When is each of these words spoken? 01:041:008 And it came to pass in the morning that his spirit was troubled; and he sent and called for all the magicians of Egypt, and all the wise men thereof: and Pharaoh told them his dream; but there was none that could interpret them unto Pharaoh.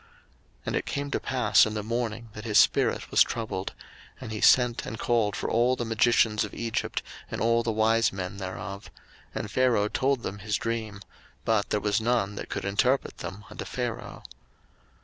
01:041:008 0.01 0.09
And 0.65 0.75
it 0.77 0.85
came 0.87 1.11
to 1.11 1.19
pass 1.19 1.65
in 1.67 1.73
the 1.75 1.83
morning 1.83 2.29
that 2.33 2.43
his 2.43 2.57
spirit 2.57 3.11
was 3.11 3.21
troubled; 3.21 3.73
and 4.19 4.31
he 4.31 4.41
sent 4.41 4.83
and 4.83 4.97
called 4.97 5.35
for 5.35 5.47
all 5.47 5.75
the 5.75 5.85
magicians 5.85 6.43
of 6.43 6.55
Egypt, 6.55 7.03
and 7.29 7.39
all 7.39 7.61
the 7.61 7.71
wise 7.71 8.11
men 8.11 8.37
thereof: 8.37 8.89
and 9.35 9.51
Pharaoh 9.51 9.89
told 9.89 10.23
them 10.23 10.39
his 10.39 10.55
dream; 10.57 11.01
but 11.45 11.69
there 11.69 11.79
was 11.79 12.01
none 12.01 12.33
that 12.33 12.49
could 12.49 12.65
interpret 12.65 13.19
them 13.19 13.45
unto 13.51 13.63
Pharaoh. 13.63 14.23